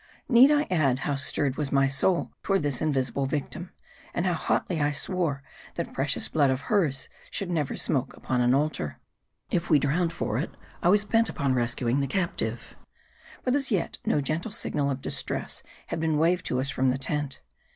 [0.27, 3.71] Need I add, how stirred was my soul toward this invisible victim;
[4.15, 5.43] and how hotly I swore,
[5.75, 8.97] that precious blood of hers should never smoke upon an altar.
[9.51, 10.49] If we drowned for it,
[10.81, 12.75] I was bent upon rescuing the captive.
[13.43, 16.97] But as yet, no gentle signal of distress had been waved to us from the
[16.97, 17.41] tent.